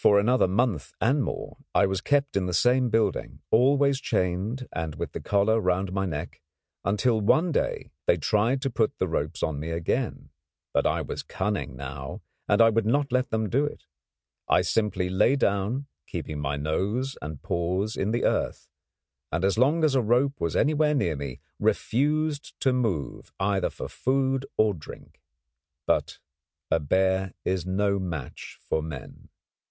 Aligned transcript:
For 0.00 0.18
another 0.18 0.48
month 0.48 0.94
and 0.98 1.22
more 1.22 1.58
I 1.74 1.84
was 1.84 2.00
kept 2.00 2.34
in 2.34 2.46
the 2.46 2.54
same 2.54 2.88
building, 2.88 3.42
always 3.50 4.00
chained 4.00 4.66
and 4.72 4.94
with 4.94 5.12
the 5.12 5.20
collar 5.20 5.60
round 5.60 5.92
my 5.92 6.06
neck, 6.06 6.40
until 6.86 7.20
one 7.20 7.52
day 7.52 7.90
they 8.06 8.16
tried 8.16 8.62
to 8.62 8.70
put 8.70 8.96
the 8.96 9.06
ropes 9.06 9.42
on 9.42 9.60
me 9.60 9.68
again; 9.72 10.30
but 10.72 10.86
I 10.86 11.02
was 11.02 11.22
cunning 11.22 11.76
now, 11.76 12.22
and 12.48 12.62
would 12.62 12.86
not 12.86 13.12
let 13.12 13.28
them 13.28 13.50
do 13.50 13.66
it. 13.66 13.84
I 14.48 14.62
simply 14.62 15.10
lay 15.10 15.36
down, 15.36 15.86
keeping 16.06 16.40
my 16.40 16.56
nose 16.56 17.18
and 17.20 17.42
paws 17.42 17.94
in 17.94 18.10
the 18.10 18.24
earth, 18.24 18.70
and, 19.30 19.44
as 19.44 19.58
long 19.58 19.84
as 19.84 19.94
a 19.94 20.00
rope 20.00 20.40
was 20.40 20.56
anywhere 20.56 20.94
near 20.94 21.14
me, 21.14 21.40
refused 21.58 22.58
to 22.60 22.72
move 22.72 23.32
either 23.38 23.68
for 23.68 23.90
food 23.90 24.46
or 24.56 24.72
drink. 24.72 25.20
But 25.86 26.20
a 26.70 26.80
bear 26.80 27.34
is 27.44 27.66
no 27.66 27.98
match 27.98 28.56
for 28.66 28.80
men. 28.82 29.28